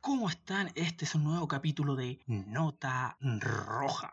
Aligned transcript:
¿Cómo 0.00 0.28
están? 0.28 0.70
Este 0.74 1.04
es 1.04 1.14
un 1.14 1.24
nuevo 1.24 1.46
capítulo 1.48 1.94
de 1.94 2.20
Nota 2.26 3.16
Roja. 3.20 4.12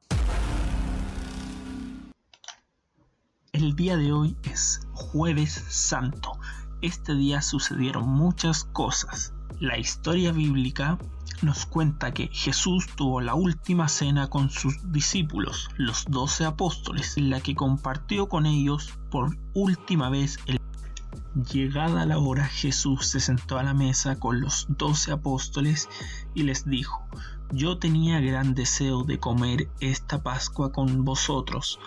El 3.51 3.75
día 3.75 3.97
de 3.97 4.11
hoy 4.11 4.37
es 4.43 4.87
jueves 4.93 5.51
santo. 5.69 6.33
Este 6.81 7.15
día 7.15 7.41
sucedieron 7.41 8.07
muchas 8.07 8.65
cosas. 8.65 9.33
La 9.59 9.77
historia 9.77 10.31
bíblica 10.31 10.97
nos 11.41 11.65
cuenta 11.65 12.13
que 12.13 12.29
Jesús 12.31 12.87
tuvo 12.95 13.21
la 13.21 13.33
última 13.33 13.87
cena 13.87 14.29
con 14.29 14.49
sus 14.49 14.91
discípulos, 14.91 15.69
los 15.77 16.05
doce 16.05 16.45
apóstoles, 16.45 17.17
en 17.17 17.29
la 17.29 17.41
que 17.41 17.55
compartió 17.55 18.29
con 18.29 18.45
ellos 18.45 18.93
por 19.09 19.37
última 19.53 20.09
vez 20.09 20.37
el 20.45 20.56
Llegada 21.37 22.07
la 22.07 22.17
hora, 22.17 22.47
Jesús 22.47 23.05
se 23.05 23.19
sentó 23.19 23.59
a 23.59 23.63
la 23.63 23.75
mesa 23.75 24.15
con 24.15 24.41
los 24.41 24.65
doce 24.69 25.11
apóstoles 25.11 25.87
y 26.33 26.41
les 26.41 26.65
dijo, 26.65 27.05
Yo 27.51 27.77
tenía 27.77 28.19
gran 28.19 28.55
deseo 28.55 29.03
de 29.03 29.19
comer 29.19 29.69
esta 29.79 30.23
Pascua 30.23 30.71
con 30.71 31.05
vosotros 31.05 31.79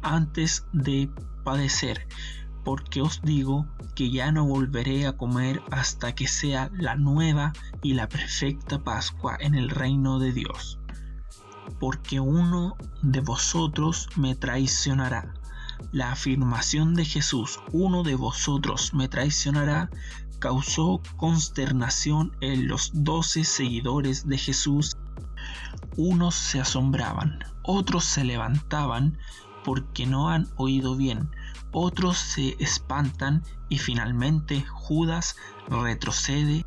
antes 0.00 0.64
de 0.72 1.10
padecer, 1.44 2.08
porque 2.64 3.02
os 3.02 3.20
digo 3.20 3.66
que 3.94 4.10
ya 4.10 4.32
no 4.32 4.46
volveré 4.46 5.06
a 5.06 5.18
comer 5.18 5.60
hasta 5.70 6.14
que 6.14 6.26
sea 6.26 6.70
la 6.72 6.96
nueva 6.96 7.52
y 7.82 7.92
la 7.92 8.08
perfecta 8.08 8.82
Pascua 8.84 9.36
en 9.38 9.54
el 9.54 9.68
reino 9.68 10.18
de 10.18 10.32
Dios. 10.32 10.78
Porque 11.78 12.20
uno 12.20 12.78
de 13.02 13.20
vosotros 13.20 14.08
me 14.16 14.34
traicionará 14.34 15.34
la 15.92 16.12
afirmación 16.12 16.94
de 16.94 17.04
Jesús, 17.04 17.60
uno 17.72 18.02
de 18.02 18.14
vosotros 18.16 18.94
me 18.94 19.08
traicionará, 19.08 19.90
causó 20.38 21.00
consternación 21.16 22.36
en 22.40 22.68
los 22.68 22.90
doce 22.92 23.44
seguidores 23.44 24.26
de 24.26 24.36
Jesús. 24.36 24.96
Unos 25.96 26.34
se 26.34 26.60
asombraban, 26.60 27.38
otros 27.62 28.04
se 28.04 28.24
levantaban 28.24 29.18
porque 29.64 30.04
no 30.06 30.28
han 30.28 30.48
oído 30.56 30.96
bien, 30.96 31.30
otros 31.72 32.18
se 32.18 32.56
espantan 32.58 33.42
y 33.68 33.78
finalmente 33.78 34.64
Judas 34.66 35.36
retrocede. 35.68 36.66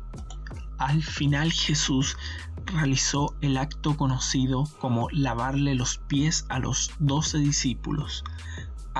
Al 0.78 1.02
final 1.02 1.52
Jesús 1.52 2.16
realizó 2.66 3.36
el 3.40 3.56
acto 3.56 3.96
conocido 3.96 4.64
como 4.80 5.08
lavarle 5.10 5.74
los 5.74 5.98
pies 5.98 6.46
a 6.48 6.58
los 6.58 6.92
doce 6.98 7.38
discípulos 7.38 8.24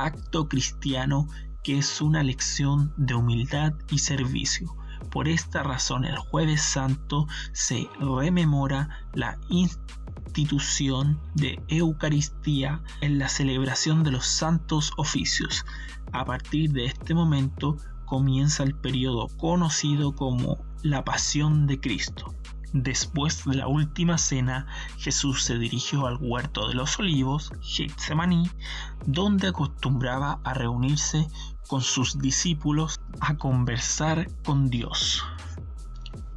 acto 0.05 0.49
cristiano 0.49 1.29
que 1.63 1.79
es 1.79 2.01
una 2.01 2.23
lección 2.23 2.93
de 2.97 3.15
humildad 3.15 3.75
y 3.91 3.99
servicio. 3.99 4.75
Por 5.11 5.29
esta 5.29 5.63
razón 5.63 6.05
el 6.05 6.17
jueves 6.17 6.63
santo 6.63 7.27
se 7.53 7.89
rememora 8.01 9.07
la 9.15 9.39
institución 9.49 11.21
de 11.35 11.61
Eucaristía 11.69 12.83
en 13.01 13.19
la 13.19 13.29
celebración 13.29 14.05
de 14.05 14.11
los 14.11 14.27
santos 14.27 14.93
oficios. 14.97 15.65
A 16.13 16.25
partir 16.25 16.73
de 16.73 16.87
este 16.87 17.15
momento 17.15 17.77
comienza 18.07 18.63
el 18.63 18.75
periodo 18.75 19.29
conocido 19.37 20.15
como 20.15 20.59
la 20.83 21.05
Pasión 21.05 21.67
de 21.67 21.81
Cristo. 21.81 22.35
Después 22.75 23.45
de 23.47 23.57
la 23.57 23.67
última 23.67 24.19
cena, 24.19 24.67
Jesús 24.99 25.43
se 25.43 25.59
dirigió 25.59 26.07
al 26.07 26.19
huerto 26.21 26.69
de 26.69 26.75
los 26.75 26.99
olivos, 26.99 27.51
Getsemaní, 27.63 28.51
donde 29.07 29.49
acostumbraba 29.49 30.41
a 30.45 30.53
reunirse 30.53 31.29
con 31.67 31.81
sus 31.81 32.19
discípulos 32.19 33.01
a 33.21 33.37
conversar 33.37 34.29
con 34.45 34.69
Dios. 34.69 35.25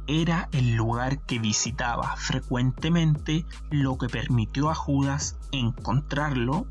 Era 0.06 0.48
el 0.52 0.74
lugar 0.74 1.20
que 1.26 1.38
visitaba 1.38 2.16
frecuentemente, 2.16 3.44
lo 3.70 3.98
que 3.98 4.08
permitió 4.08 4.70
a 4.70 4.74
Judas 4.74 5.38
encontrarlo, 5.52 6.66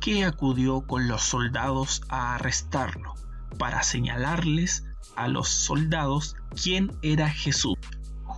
que 0.00 0.24
acudió 0.24 0.82
con 0.82 1.08
los 1.08 1.22
soldados 1.22 2.02
a 2.08 2.36
arrestarlo, 2.36 3.14
para 3.58 3.82
señalarles 3.82 4.84
a 5.16 5.28
los 5.28 5.48
soldados 5.48 6.36
quién 6.62 6.96
era 7.02 7.28
Jesús. 7.28 7.76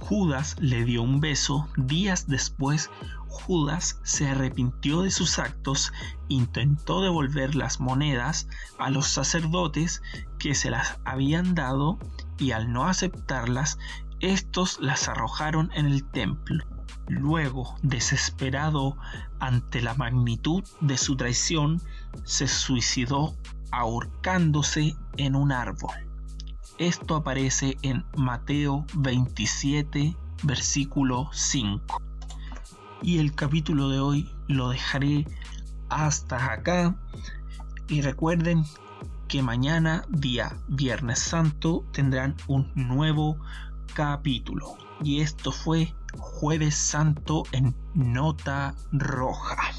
Judas 0.00 0.56
le 0.58 0.84
dio 0.84 1.02
un 1.02 1.20
beso, 1.20 1.68
días 1.76 2.28
después 2.28 2.90
Judas 3.28 4.00
se 4.02 4.28
arrepintió 4.28 5.02
de 5.02 5.10
sus 5.10 5.38
actos, 5.38 5.92
intentó 6.28 7.02
devolver 7.02 7.54
las 7.54 7.80
monedas 7.80 8.48
a 8.78 8.90
los 8.90 9.08
sacerdotes 9.08 10.02
que 10.38 10.54
se 10.54 10.70
las 10.70 10.98
habían 11.04 11.54
dado 11.54 11.98
y 12.38 12.52
al 12.52 12.72
no 12.72 12.86
aceptarlas, 12.86 13.78
estos 14.20 14.78
las 14.80 15.08
arrojaron 15.08 15.70
en 15.74 15.86
el 15.86 16.04
templo. 16.04 16.64
Luego, 17.06 17.76
desesperado 17.82 18.96
ante 19.40 19.80
la 19.82 19.94
magnitud 19.94 20.64
de 20.80 20.96
su 20.96 21.16
traición, 21.16 21.80
se 22.24 22.48
suicidó 22.48 23.36
ahorcándose 23.70 24.96
en 25.16 25.36
un 25.36 25.52
árbol. 25.52 26.07
Esto 26.78 27.16
aparece 27.16 27.76
en 27.82 28.04
Mateo 28.16 28.86
27, 28.94 30.16
versículo 30.44 31.28
5. 31.32 32.00
Y 33.02 33.18
el 33.18 33.34
capítulo 33.34 33.88
de 33.88 33.98
hoy 33.98 34.30
lo 34.46 34.68
dejaré 34.68 35.26
hasta 35.88 36.52
acá. 36.52 36.96
Y 37.88 38.02
recuerden 38.02 38.64
que 39.26 39.42
mañana, 39.42 40.04
día 40.08 40.56
Viernes 40.68 41.18
Santo, 41.18 41.84
tendrán 41.92 42.36
un 42.46 42.70
nuevo 42.76 43.36
capítulo. 43.94 44.76
Y 45.02 45.20
esto 45.20 45.50
fue 45.50 45.92
Jueves 46.16 46.76
Santo 46.76 47.42
en 47.50 47.74
Nota 47.94 48.76
Roja. 48.92 49.72